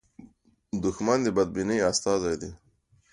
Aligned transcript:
دښمن 0.83 1.19
د 1.23 1.27
بدبینۍ 1.35 1.79
استازی 1.89 2.35
دی 2.41 2.51